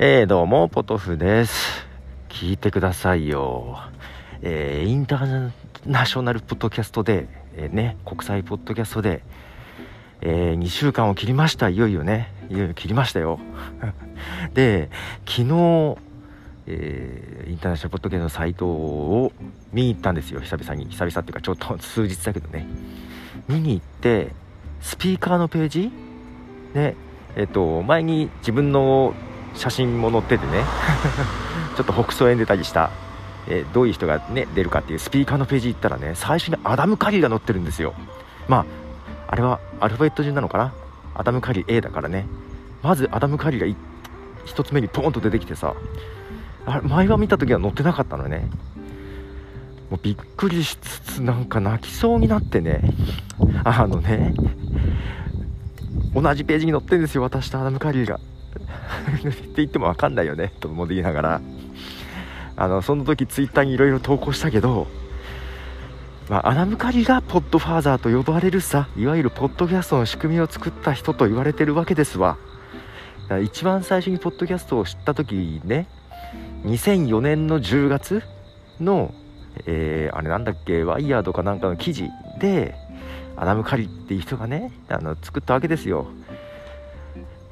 [0.00, 1.84] えー、どうも、ポトフです。
[2.28, 3.80] 聞いてくださいよ。
[4.42, 5.50] えー、インター
[5.86, 7.26] ナショナルポッドキャストで、
[7.56, 9.24] えーね、国際ポッドキャストで、
[10.20, 11.68] え2週間を切りました。
[11.68, 12.32] いよいよね。
[12.48, 13.40] いよいよ切りましたよ。
[14.54, 14.88] で、
[15.26, 15.98] 昨日、
[16.68, 19.32] えインターナショナルポッドキャストのサイトを
[19.72, 20.40] 見に行ったんですよ。
[20.40, 20.84] 久々に。
[20.90, 22.68] 久々っていうか、ちょっと数日だけどね。
[23.48, 24.28] 見に行って、
[24.80, 25.90] スピーカーのページ？
[26.72, 26.94] ね、
[27.34, 29.12] えっ、と、前に自分の
[29.58, 30.64] 写真も載っててね。
[31.76, 32.90] ちょっと北総園出たりした、
[33.46, 37.94] えーどういう人がね出るかっていうスピーカーのページ行ったらね最初にアダム・カリーが載ってるんですよ。
[38.48, 38.64] まあ
[39.28, 40.72] あれはアルファベット順なのかな？
[41.14, 42.26] アダム・カリー A だからね。
[42.82, 43.76] まずアダム・カリーがい
[44.44, 45.74] 一つ目にポーンと出てきてさ
[46.64, 48.48] あれ前は見た時は載ってなかったのね。
[49.90, 52.92] もうびっくりしつつなんか泣きそうになってね。
[53.64, 54.34] あのね
[56.14, 58.20] 同じページに載ってるんですよ私とアダム・カリーが
[58.58, 61.40] って言っても分かんないよねと思いながら。
[62.60, 64.88] あのその時ツイッターにいろいろ投稿したけど、
[66.28, 72.36] まあ、アダム・カリがポッドファーザーと呼ばれるさいわゆるポッドキャストの仕組みを作った人と言われてるわけですわ。
[73.42, 75.86] 一番最初にポッドキャストを知った時ね
[76.64, 78.22] 2004年の10月
[78.80, 79.14] の、
[79.66, 82.08] えーあれなんだっけワイヤードかなんかの記事
[82.40, 82.74] で
[83.36, 86.08] アダム・カリっていう人がねあの作ったわけですよ。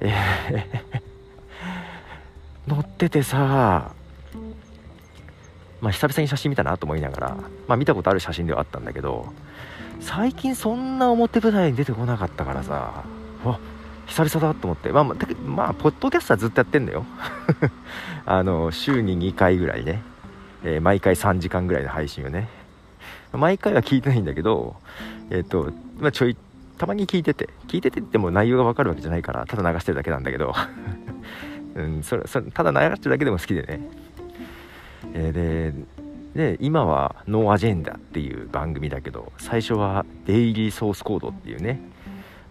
[0.00, 0.12] え
[2.68, 3.92] ー乗っててさ
[5.80, 7.36] まあ久々に写真見たなと思いながら
[7.68, 9.32] まあ見たことある写真ではあったんだけど
[10.00, 13.04] 最近そんな表舞台に出てこなかったからさ
[13.44, 13.58] わ
[14.06, 17.04] 久々だと思ってまあまあまあポッドキャストはずっとやってんだよ。
[18.24, 20.02] あの週に2回ぐらいね、
[20.64, 22.48] えー毎回3時間ぐらいの配信をね。
[23.32, 24.76] 毎回は聞いてないんだけど
[25.30, 26.36] えっ、と、まあ、ちょい
[26.78, 30.54] たまに聞いてて聞いててっても内容が分かるわけじゃないからただ流してるだけなんだけど、
[31.74, 33.80] うん、それそれただ流してるだけでも好きでね、
[35.14, 35.74] えーで
[36.36, 41.80] で今は「ノーアジェンダ」っていう番組だけど最初は「デイリーソースコード」っていうね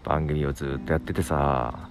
[0.04, 1.88] 番組をずっとやっててさ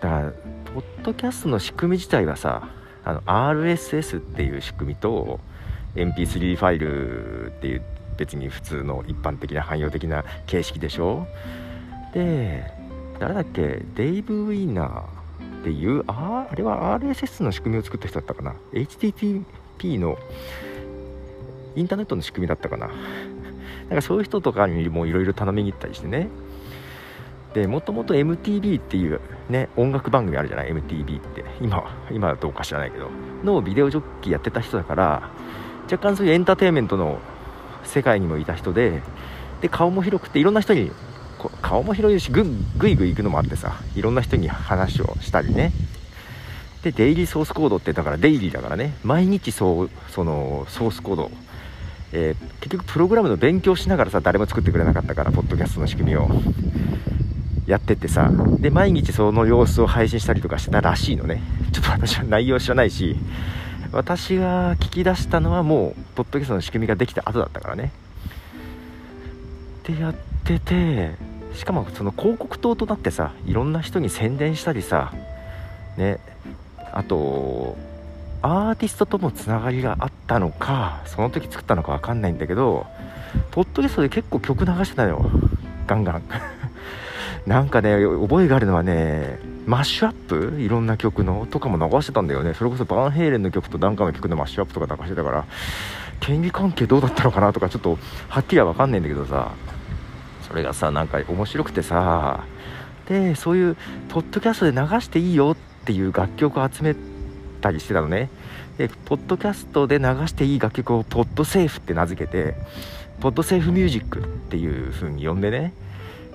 [0.00, 0.32] だから
[0.74, 2.68] ポッドキャストの仕組み自体はさ
[3.04, 5.38] あの RSS っていう仕組みと
[5.94, 7.82] MP3 ファイルっていう
[8.16, 11.26] 別に普通の一般的な汎用的な形式でしょ？
[12.14, 12.64] で
[13.18, 13.82] 誰だっけ？
[13.94, 15.00] デイブ・ウィーナー
[15.60, 19.42] っていうああれは RSS の仕組みを作った人だったかな？HTTP
[19.98, 20.18] の
[21.74, 22.88] インターネットの仕組みだったかな？
[23.88, 26.28] なんかそういう人とかにもいろいろ頼みに行ったりしてね。
[27.54, 31.44] でもともと MTV っていうね音楽番組あるじゃない？MTV って。
[31.60, 33.08] 今今はどうか知らないけど。
[33.44, 35.30] のビデオジョッキーやってた人だから
[35.90, 37.18] 若干そういうエンターテインメントの
[37.84, 39.02] 世界にもいた人で
[39.60, 40.90] で顔も広くていろんな人に
[41.60, 42.44] 顔も広いしぐ
[42.76, 45.72] ぐいぐい行くのもあってさいろんな人に話をしたりね。
[46.82, 48.94] でデイリーソースコードってだからデイリーだからね。
[49.04, 51.30] 毎日そうそのソースコード。
[52.12, 56.28] えー結局プログラムの勉強しながらさ誰も作ってくれなかったからポッドキャストの仕組みを。
[57.66, 58.30] やってってさ。
[58.58, 61.42] で毎日その様子を配信したりとかしてたらしいのね。
[61.72, 63.16] ちょっと私は内容知らないし。
[63.92, 67.92] 私が聞き出したのはもうポッドキャストの仕組みができた後だったからね。
[69.84, 70.14] でやっ
[70.44, 71.14] てて
[71.54, 75.12] しかもその広告塔となってさいろんな人に宣伝したりさ
[75.96, 76.20] ね
[76.92, 77.76] あと
[78.42, 82.86] アーティストともつながりがあったのかその時作ったのか分かんないんだけど
[83.50, 85.30] ポッドキャストで結構曲流してたよ。
[85.86, 86.22] ガンガン。
[87.46, 90.60] なんかね覚えがあるのはねマッシュアップ？
[90.60, 92.54] いろんな曲のとかも流してたんだよね。
[92.54, 95.44] それこそバンヘイレンの曲とダンカンの曲のマッシュアップとか流してたから
[96.20, 97.98] 権利関係どうだったのかなとかちょっと
[98.28, 99.52] はっきりは分かんないんだけどさ。
[100.48, 102.44] それがさなんか面白くてさ。
[103.08, 103.76] でそういう
[104.08, 106.94] ポッドキャストで流していいよっていう楽曲を集め
[107.60, 108.28] たりしてたのね。
[108.78, 112.54] でポッドキャストで流していい楽曲をポッドセーフって名付けて
[113.20, 115.72] ポッドセーフミュージックっていう風に呼んでね。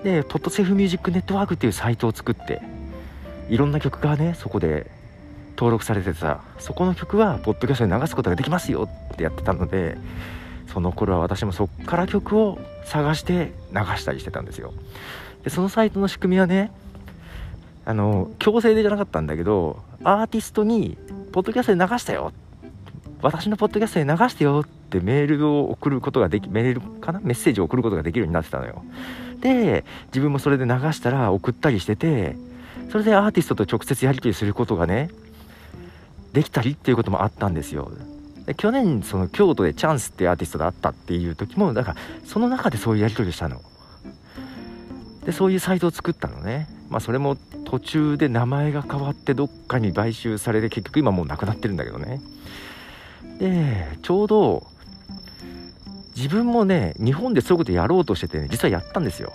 [0.02, 2.62] でポッドセーフミュージックネットワークっていうサイトを作って
[3.48, 4.90] いろんな曲がねそこで
[5.56, 9.98] 登録されててさそこの曲はポッドキャストで流すことができますよってやってたので
[10.72, 14.72] その頃は私もそっから曲を探して流したりしてたんですよ。
[15.42, 16.70] でそのサイトの仕組みはね
[17.84, 20.96] あの強制でじゃなかったんだけどアーティストに
[21.32, 22.32] 「ポッドキャストで流したよ」
[23.20, 27.20] 私のポッドキャストで流してよってメールを送ることができメールかな？
[27.20, 28.84] メッセージを送ることができるようになってたのよ。
[29.40, 32.36] で自分もそれで流したら送ったりしてて
[32.90, 35.10] それでアーティストと直接やり取りすることがね
[36.32, 37.90] できたりっていうこともあったんですよ。
[38.46, 43.60] で去年その京都でチャンスっていうアーティストがあったっていう時もだからその中でそういうやり取りをしたの。
[45.24, 46.68] でそういうサイトを作ったのね。
[46.88, 47.36] まあそれも
[47.66, 52.22] 途中で名前が変わってどっかに買収されて結局今もうなくなってるんだけどね。
[53.38, 54.66] でちょうど
[56.18, 59.32] 自分もね日本でそういうことやろうとしてて、ね、実はやったんですよ。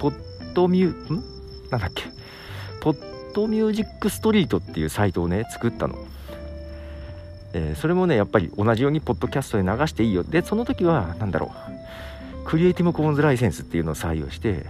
[0.00, 0.14] ポッ
[0.54, 1.22] ドミュん？
[1.70, 2.02] なんだっけ？
[2.80, 5.94] ポッドミュージックストリートっていうサイトをね作ったの。
[7.52, 10.24] えー、それもねやっぱり同じようにポッドキャストで流していいよ。
[10.24, 11.52] でその時は何だろ
[12.42, 12.44] う。
[12.44, 14.66] クリエイティブコモンズライセンスっていうのを採用して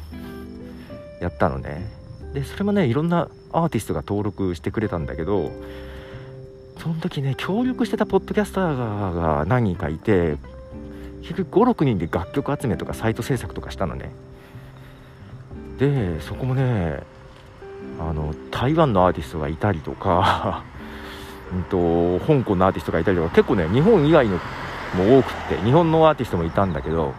[1.23, 1.91] やったのね。
[2.35, 5.51] でそれもねいろんなアーティストが登録してくれたんだけど
[6.79, 10.37] その時ね協力してたポッドキャスターが何人かいて
[11.27, 14.13] 結局56人で楽曲集めとかサイト制作とかしたのね。
[15.79, 17.01] でそこもね
[17.99, 20.63] あの台湾のアーティストがいたりとか
[21.53, 24.39] うんと香港のアーティストがいたりとか結構ね日本以外の
[24.95, 27.13] も多くって日本のアーティストもいたんだけど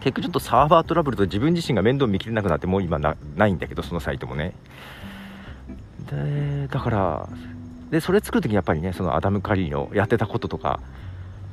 [0.00, 3.16] 結局ちょっとサーバートラブルと自分自身が面倒見きれなくなってもう今な
[3.46, 4.52] いんだけどそのサイトもね。
[6.10, 7.28] でだから
[7.90, 10.80] でそれ作る時にやっぱりねそのアダム・カリーのやってたこととか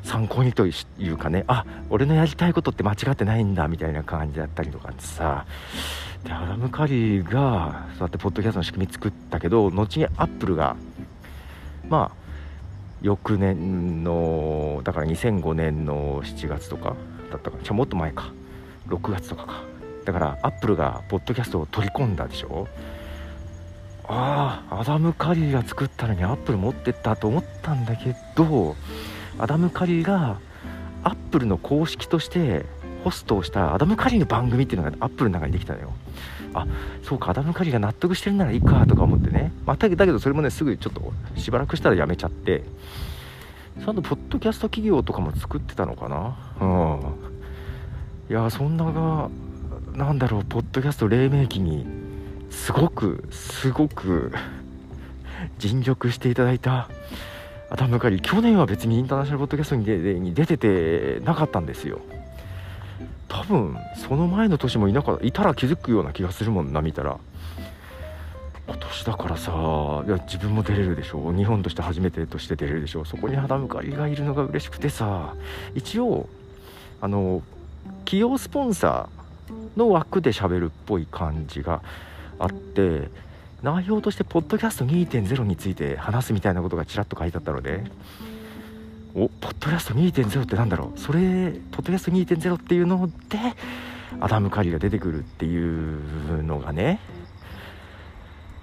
[0.05, 0.73] 参考にとい
[1.09, 5.45] うかねあ俺のやりたいことって間違ってないんだみたいな感じだったりとかってさ
[6.23, 10.75] でアダム・カリーがそうやってポッドキャストの仕組み作ったけど後にアップルが
[11.89, 12.25] まあ
[13.01, 16.95] 翌年のだから2005年の7月とか
[17.31, 18.31] だったかじゃもっと前か。
[18.87, 19.63] 6月とかか。
[20.05, 22.67] だからアップルがポッドキャストを取り込んだでしょ？
[24.07, 28.75] ああアダム・カリーが作ったのにアップル持ってったと思ったんだけど
[29.37, 30.39] アダム・カリーが
[31.03, 32.65] アップルの公式として
[33.03, 35.93] ホストをしたアダム・カリーの番組っていうのがアップルの中にできたのよ。
[36.53, 36.65] あ
[37.03, 42.63] そうかアダム・カリーが納得してるならいいかとか思ってね、まあ、だけどそれもねすぐちょっとしばらくしたらやめちゃって。
[43.83, 46.37] ちゃんとポッドキャスト企業とかも作ってたのかな。
[46.61, 46.99] うん。
[48.29, 49.29] いやそんなが
[49.93, 51.85] なんだろうポッドキャスト黎明期に
[52.49, 54.31] すごくすごく
[55.59, 56.89] 尽力していただいた。
[57.69, 61.99] アダム・カリー去年は別にインターナショナルポッドキャストに出ててなかったんですよ。
[63.27, 67.17] 多分その前の年もいなかったいたら気づくような気がするもんな見たら。
[68.67, 69.51] 今年だからさ
[70.07, 71.35] いや自分も出れるでしょう。
[71.35, 73.05] 日本として初めてとして出れるでしょう。
[73.05, 75.35] そこに肌向かりがいるのが嬉しくてさ。
[75.73, 76.29] 一応
[77.01, 77.43] あの
[78.05, 81.81] 企業スポンサーの枠で喋るっぽい感じが
[82.39, 83.09] あって
[83.63, 87.83] 内容としてポッドキャスト2.0について話すみたいなことがちらっと書いてあったので。
[89.17, 90.99] おポッドキャスト2.0ってなんだろう？
[90.99, 91.19] それ
[91.71, 93.39] ポッドキャスト2.0っていうので
[94.19, 96.99] アダム・カリが出てくるっていうのがね。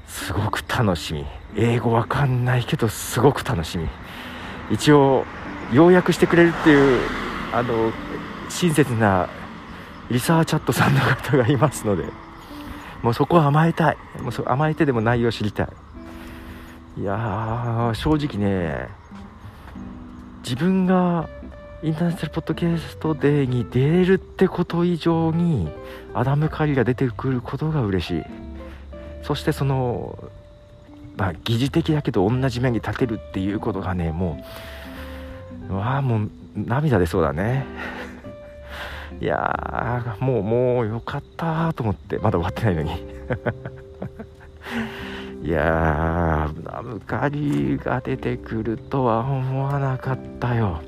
[0.06, 1.24] すごく楽しみ。
[1.56, 3.88] 英語わかんないけどすごく楽しみ。
[4.70, 5.24] 一応
[5.72, 7.00] 要約してくれるっていう
[7.54, 7.90] あの
[8.50, 9.30] 親切な
[10.10, 12.04] リサーチャットさんの方がいますので。
[13.02, 13.96] もうそこは甘えたい。
[14.20, 15.68] もう甘えてでも内容を知りたい。
[16.98, 18.88] いやー正直ね
[20.42, 21.28] 自分が
[21.82, 25.72] インターナショナルポッドキャストデーに出れるってこと以上に
[26.14, 28.22] アダム・カリが出てくることが嬉しい。
[29.22, 30.18] そしてその
[31.16, 34.44] まあ疑似的だけど同じ面に立てるっていうことがねも
[35.70, 37.64] うわあもう涙出そうだね。
[39.22, 42.90] いやもうもうよかったと思ってまだ終わってないのに。
[45.46, 50.80] いやーナムカリが出てくるとは思わなかったよ。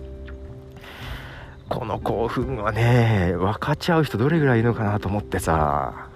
[1.68, 6.08] この興奮はね分かち合う人どれぐらいいるのかなと思ってさ。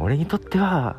[0.00, 0.96] 俺にとっては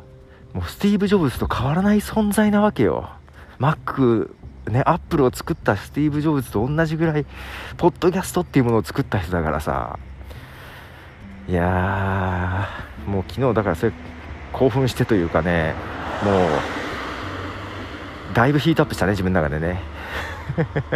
[0.54, 3.10] もうスティーブ・ジョブズと変わらない存在なわけよ。
[3.58, 4.36] マック
[4.70, 7.26] ねアップルを作ったスティーブ・ジョブズと同じぐらい
[7.76, 9.98] ポッドキャストっていうものを作った人だからさ。
[11.48, 13.92] いやーもう昨日だからそれ
[14.52, 15.74] 興奮してというかね
[16.22, 16.50] もう
[18.34, 19.80] だいぶヒートアップしたね自分の中でね、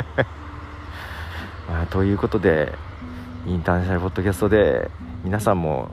[1.69, 2.73] まあ、ということで
[3.47, 4.89] インターナショナルポッドキャストで
[5.25, 5.91] 皆さんも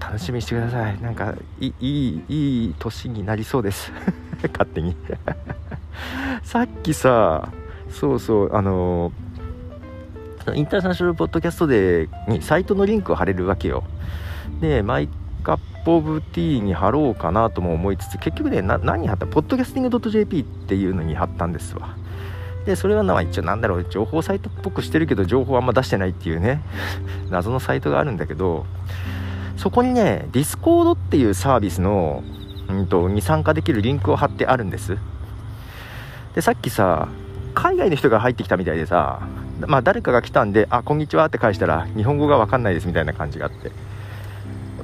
[0.00, 1.00] 楽しみにしてください。
[1.00, 3.92] なんかいいいいい年になりそうです。
[4.52, 4.96] 勝手に。
[6.42, 7.48] さっきさ
[7.88, 9.12] そうそうあの
[10.54, 13.84] インターナショナルポッドキャストデーにサイトのリンクを貼れるわけよ。
[14.60, 15.08] で My
[15.42, 19.26] Cup of Tea に貼ろうかなとも思いつつ結局ね何貼った？
[19.26, 21.96] ポッドキャスティング .jp っていうのに貼ったんですわ。
[22.66, 26.60] でそれはまあ一応なんだろう情報サイトっぽくしてるけど情報あんま出してないっていうね
[27.30, 28.66] 謎のサイトがあるんだけど
[29.56, 32.22] そこにねディスコードっていうサービスの、
[32.68, 34.98] うんと、に参加できるリンクを貼ってあるんです。
[36.34, 37.08] でさっきさ
[37.54, 39.20] 海外の人が入ってきたみたいでさ
[39.66, 43.72] まあ誰かが来たんで「あこんにちは」って返したら日本語が分かんないですみたいな感じがあって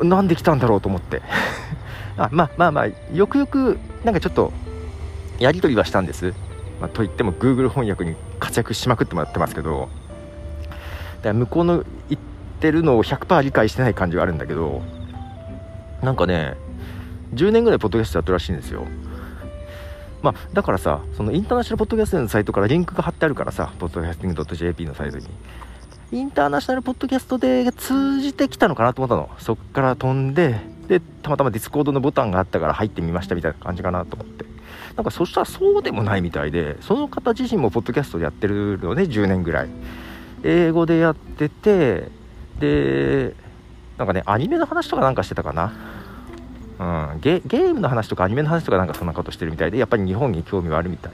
[0.04, 1.22] なんで来たんだろうと思って。
[2.18, 4.52] あまあまあまあよくよくなんかちょっと
[5.38, 6.32] やり取りはしたんです、
[6.80, 9.90] まあ、といっても Google 翻訳に活躍しまくってもらってますけど
[11.22, 12.20] だ向こうの言っ
[12.60, 14.82] てるのを100%理解してない感じはあるんだけど
[16.02, 16.54] なんかね
[17.34, 18.86] 10年ぐらいポッドキャストやってるらしいんですよ。
[20.26, 25.26] まあ、だからさそのインターナショナルポッドキャストのサイトからリンクが貼ってあるからさポッドキャスティング .jp のサイトに。
[26.12, 29.30] インターナショナルポッドキャストデー通じてきたのかなと思ったの。
[29.38, 34.44] そっから飛んででたまたまディスコードのボタンがあったから入ってみましたみたいな感じかなと思って。
[34.96, 39.68] なんかそしたらそうでもないみたいでその方自身もポッドキャストでやってるのね10年ぐらい。
[40.42, 42.08] 英語でやってて
[42.58, 43.34] で
[43.98, 45.72] なんかねアニメの話とかなんかしてたかな。
[46.78, 51.12] うん、ゲゲームの話とかアニメの話とかなんかそんなことしてるみたいでやっぱり日本に興味はあるみたい。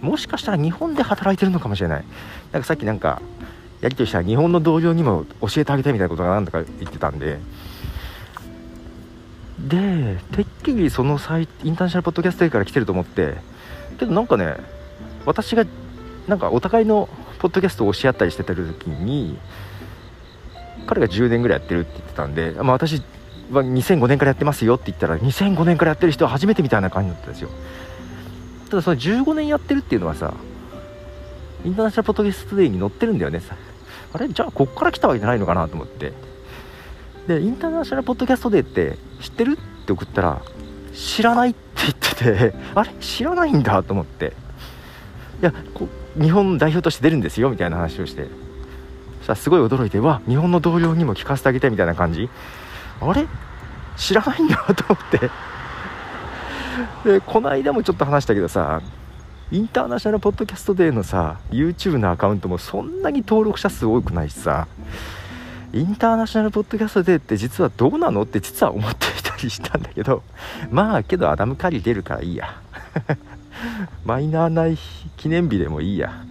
[0.00, 2.04] もしかしたら日本で働いてるのかもしれない。
[2.52, 3.20] なんかさっきなんか
[3.80, 7.38] やり取りしたら日本の同僚にも教えてあげたいみたいなことが何だか言ってたんで。
[9.58, 13.36] でてっきりそのサイインターナショナルポッドキャストから来てると思って。
[13.98, 14.56] けどなんかね
[15.26, 15.64] 私が
[16.26, 19.38] なんかお互いのポッドキャストを教え合ったりしてた時に
[20.86, 23.02] 彼が10年ぐらいやってるって言ってたんで、まあ、私
[23.50, 27.50] は2005年からやってますよって言ったら2005年からやってる人は初めてみたいな感じだったんですよ。
[28.70, 30.32] ただその15年やってるっていうのはさ
[31.64, 33.40] インターナショナルポッドキャストデーに載ってるんだよね。
[34.12, 34.28] あれ？
[34.28, 36.12] じゃあこっから来たわけじゃないのかなと思って。
[37.26, 40.42] でインターナショナルポッドキャストデーって知ってるって送ったら
[40.94, 42.14] 知らないって言って
[42.50, 42.90] て あれ？
[43.00, 44.32] 知らないんだと思って。
[45.40, 45.52] いや
[46.20, 48.26] 日本代表として出るんですよみたいな話をして。
[49.18, 52.28] そしたらすごい驚いてわ日本の同僚にも聞かせてあげてみたいな感じ。
[53.10, 53.26] あれ？
[53.96, 55.30] 知らないんだと思って。
[57.04, 58.80] でこの間もちょっと話したけどさ
[59.50, 64.66] インターナショナルポッドキャストデーのさ YouTube のアカウントもそんなに登録者数多くないしさ
[65.74, 70.22] インターナショナルポッドキャストデーって実はどうなのって実は思っていたりしたんだけど
[70.70, 72.54] まあけどアダム・カリー出るからいいや。
[74.04, 74.76] マイナーな
[75.16, 76.24] 記念日でもいいや。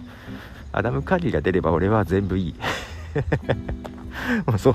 [0.72, 2.54] アダム・カリーが出れば俺は全部いい。
[4.46, 4.74] もうそ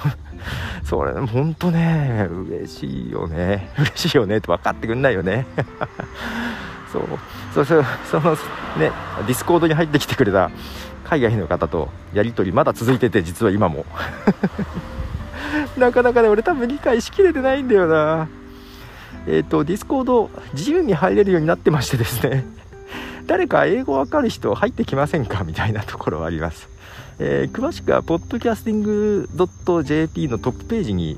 [0.84, 3.70] それ本当ね嬉しいよね。
[3.77, 5.46] 嬉しいよねって分かってくんないよね。
[6.92, 7.04] そう。
[7.54, 8.36] そうその
[8.77, 8.92] ね
[9.25, 10.51] ディスコードに入ってきてくれた
[11.04, 13.86] 海外の方とやり取りまだ続いてて実は今も。
[15.77, 18.27] なかなかね俺多分理解しきれてないんだよな。
[19.27, 22.46] えっ、ー、とディスコード自由に入れるようになってましてですね。
[23.25, 25.44] 誰か英語わかる人入ってきませんか？
[25.44, 26.70] みたいなところはあります。
[27.20, 31.18] えー、詳しくは podcasting.jp のトップページに、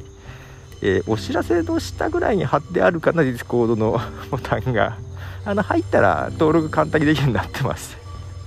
[0.82, 4.00] えー、お知らせの下ぐらいに貼ってあるかな、ディスコードの
[4.32, 4.98] ボタンが。
[5.46, 7.98] あの、入ったら登録簡単にできるようになってます。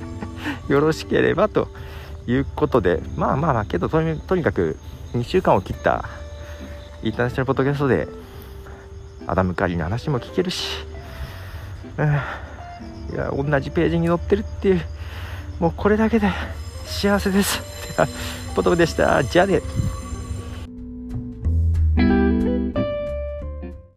[0.68, 1.68] よろしければと
[2.26, 4.76] いうことで、まあまあまあ、けどとにかく
[5.14, 6.08] 2週間を切った
[7.02, 8.08] インターナショナルポッドキャストで、
[9.26, 10.86] アダム・カリーの話も聞けるし、
[11.98, 12.06] うん、
[13.14, 14.82] いや、同じページに載ってるっていう、
[15.60, 16.30] もうこれだけで
[16.92, 17.60] 幸せです。
[18.54, 19.24] ポトフでした。
[19.24, 19.62] じゃあね。